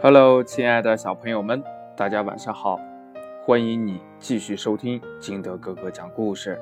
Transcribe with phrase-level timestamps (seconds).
[0.00, 1.60] Hello，亲爱的小朋友们，
[1.96, 2.78] 大家晚上好！
[3.44, 6.56] 欢迎你继续收听金德哥哥讲故事。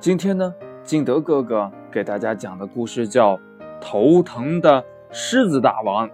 [0.00, 3.36] 今天呢，金德哥哥给大家讲的故事叫
[3.78, 6.08] 《头疼的狮子大王》。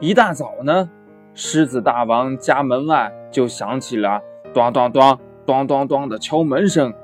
[0.00, 0.88] 一大早呢，
[1.34, 4.22] 狮子大王家门外就响起了
[4.54, 6.94] “咚咚咚、咚咚咚”的敲门声。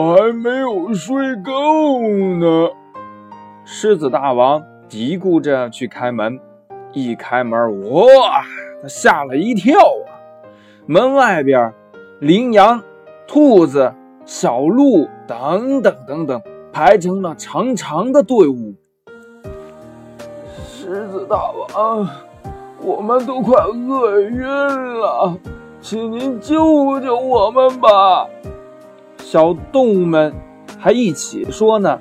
[0.00, 2.70] 我还没有睡够呢。
[3.66, 6.40] 狮子大王嘀咕着去开门，
[6.94, 8.42] 一开门，哇，
[8.80, 10.08] 他吓了一跳啊！
[10.86, 11.70] 门外边，
[12.20, 12.82] 羚羊、
[13.28, 13.92] 兔子、
[14.24, 18.74] 小鹿等等等等，排成了长长的队伍。
[20.66, 22.08] 狮子大王，
[22.80, 25.36] 我们都快饿晕了，
[25.82, 28.26] 请您救救我们吧！
[29.30, 30.34] 小动物们
[30.76, 32.00] 还一起说呢：“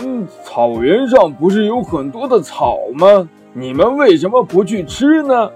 [0.00, 3.28] 嗯，草原上不是有很多的草吗？
[3.52, 5.50] 你们为什么不去吃呢？”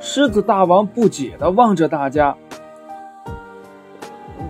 [0.00, 2.34] 狮子大王不解地望着大家：“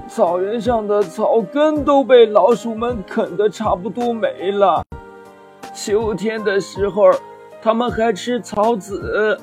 [0.07, 4.85] 草原上的草根都被老鼠们啃得差不多没了。
[5.75, 7.11] 秋天的时候，
[7.61, 9.37] 它们还吃草籽。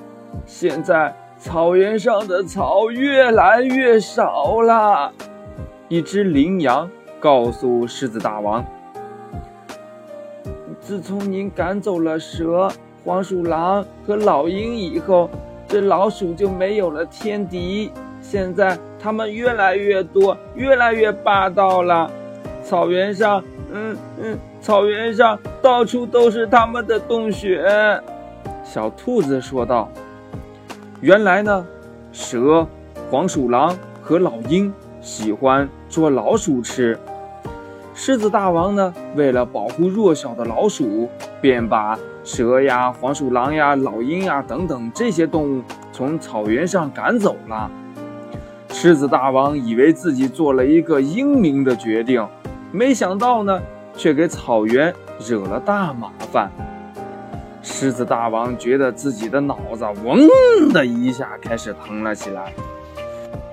[0.46, 5.10] 现在……”草原上的草越来越少了。
[5.88, 8.64] 一只羚羊告诉狮子大王
[10.82, 12.70] ：“自从您赶走了蛇、
[13.06, 15.30] 黄鼠狼和老鹰以后，
[15.66, 17.90] 这老鼠就没有了天敌。
[18.22, 22.12] 现在它们越来越多，越来越霸道了。
[22.62, 27.66] 草原上，嗯嗯，草原上到处都是它们的洞穴。”
[28.62, 29.90] 小兔子说道。
[31.02, 31.66] 原来呢，
[32.12, 32.68] 蛇、
[33.10, 37.00] 黄鼠狼和老鹰喜欢捉老鼠吃。
[37.94, 47.72] 狮子大王呢，为了保护弱小的老鼠，便把蛇呀、黄鼠狼呀、老鹰呀等等这些动物从草原上赶走了。
[48.70, 52.28] 狮子大王以为自己做了一个英明的决定，
[52.74, 53.58] 没想到呢，
[53.96, 54.94] 却给草原
[55.26, 56.52] 惹了大麻烦。
[57.62, 62.54] 狮子大王觉得自己的脑子嗡的一下开始疼了起来。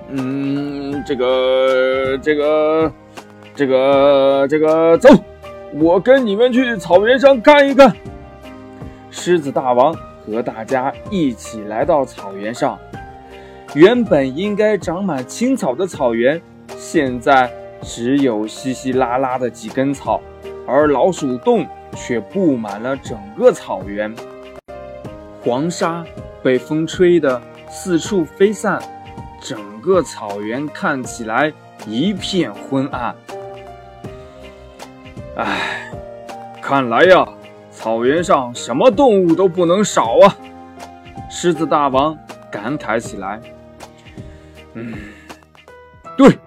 [0.09, 2.91] 嗯，这个，这个，
[3.53, 5.09] 这个，这个，走，
[5.73, 7.93] 我跟你们去草原上看一看。
[9.11, 9.93] 狮子大王
[10.25, 12.77] 和大家一起来到草原上。
[13.73, 16.41] 原本应该长满青草的草原，
[16.77, 17.51] 现在
[17.81, 20.21] 只有稀稀拉拉的几根草，
[20.65, 21.67] 而老鼠洞。
[21.95, 24.13] 却布满了整个草原，
[25.43, 26.05] 黄沙
[26.43, 28.81] 被风吹得四处飞散，
[29.41, 31.51] 整个草原看起来
[31.85, 33.15] 一片昏暗。
[35.35, 35.91] 唉，
[36.61, 37.27] 看来呀，
[37.71, 40.35] 草原上什么动物都不能少啊！
[41.29, 42.17] 狮子大王
[42.49, 43.39] 感慨起来。
[44.73, 44.93] 嗯，
[46.17, 46.37] 对，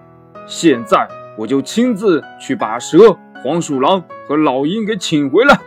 [0.47, 1.07] 现在
[1.37, 3.17] 我就亲自去把蛇。
[3.43, 5.59] 黄鼠狼和老鹰给请回来，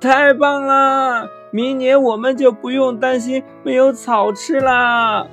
[0.00, 1.30] 太棒了！
[1.52, 5.24] 明年我们就不用担心没有草吃啦！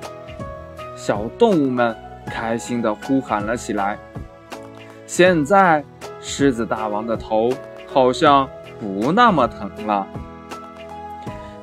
[0.95, 1.95] 小动物们
[2.27, 3.97] 开心地呼喊了起来。
[5.07, 5.83] 现在，
[6.21, 7.49] 狮子大王的头
[7.87, 8.47] 好像
[8.79, 10.05] 不那么疼了。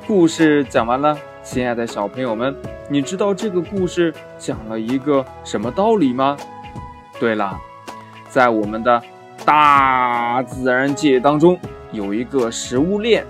[0.09, 2.57] 故事讲完了，亲爱的小朋友们，
[2.89, 6.37] 你知道这个故事讲了一个什么道理吗？
[7.21, 7.57] 对了，
[8.29, 9.01] 在我们的。
[9.47, 11.57] 大自然界当中
[11.93, 13.25] 有一个食物链，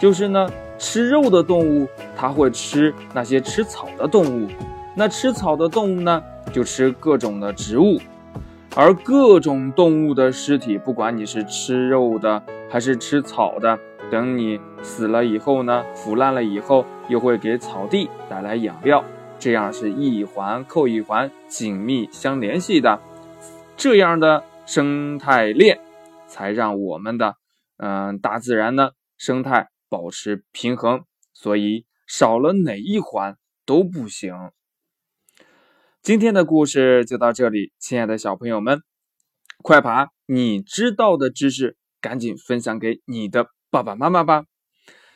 [0.00, 1.86] 就是呢，吃肉的动物
[2.16, 4.48] 它会吃那些吃草的动物，
[4.96, 6.20] 那吃草的动物呢
[6.52, 8.00] 就吃各种的植物，
[8.74, 13.78] 而各种动物的尸体，不管你是吃肉的还是吃草的，
[14.10, 19.04] 等你死了以后呢，腐烂了以后，又会给草地带来养料，
[19.38, 22.98] 这样是一环扣一环，紧密相联系的，
[23.76, 24.42] 这样的。
[24.70, 25.80] 生态链
[26.28, 27.34] 才让我们的
[27.76, 31.02] 嗯大自然呢生态保持平衡，
[31.32, 33.36] 所以少了哪一环
[33.66, 34.32] 都不行。
[36.00, 38.80] 今天的故事就到这里，亲爱的小朋友们，
[39.60, 44.44] 快把你知道的知识赶紧分享给你的爸爸妈妈吧。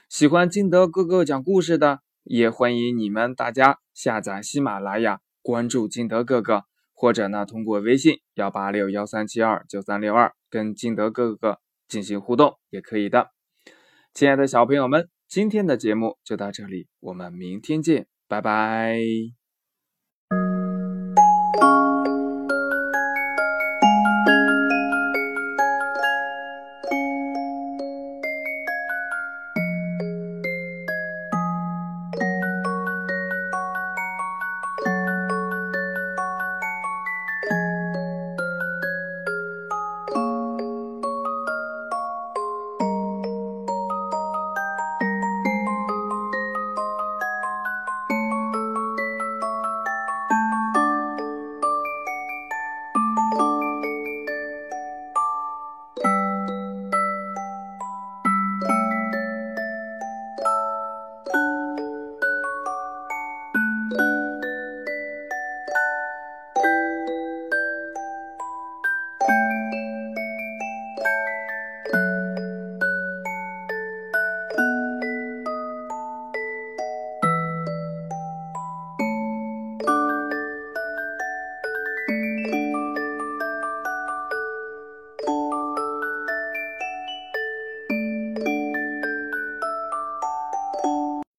[0.08, 6.64] 喜欢金德哥哥讲故事的，也欢迎你们大家下载喜马拉雅，关注金德哥哥。
[6.94, 11.58] 或者呢，通过微信幺八六幺三七二九三六二跟金德哥哥
[11.88, 13.32] 进行互动也可以的。
[14.14, 19.00] 亲爱的小朋友们，今天的节目就到这里，我们明天见，拜拜。